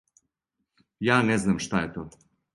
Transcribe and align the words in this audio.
Ја 1.09 1.19
не 1.29 1.37
знам 1.45 1.61
шта 1.67 1.85
је 1.85 1.93
то. 2.01 2.09